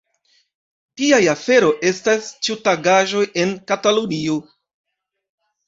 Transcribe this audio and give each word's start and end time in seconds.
Tiaj 1.01 1.19
aferoj 1.33 1.69
estas 1.91 2.31
ĉiutagaĵoj 2.49 3.23
en 3.45 3.55
Katalunio. 3.75 4.43